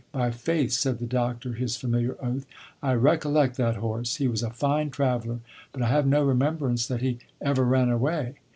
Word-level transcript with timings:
"By 0.13 0.31
faith!" 0.31 0.71
said 0.71 0.97
the 0.97 1.05
doctor 1.05 1.53
(his 1.53 1.77
familiar 1.77 2.17
oath), 2.23 2.47
"I 2.81 2.93
recollect 2.93 3.55
that 3.57 3.75
horse; 3.75 4.15
he 4.15 4.27
was 4.27 4.41
a 4.41 4.49
fine 4.49 4.89
traveler, 4.89 5.41
but 5.71 5.83
I 5.83 5.89
have 5.89 6.07
no 6.07 6.23
remembrance 6.23 6.87
that 6.87 7.03
he 7.03 7.19
ever 7.39 7.63
ran 7.63 7.89
away." 7.91 8.33